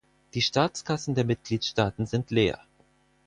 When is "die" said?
0.33-0.41